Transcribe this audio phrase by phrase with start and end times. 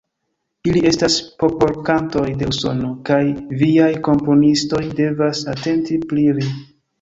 [0.69, 3.19] Ili estas popolkantoj de Usono kaj
[3.61, 6.49] viaj komponistoj devas atenti pri ili.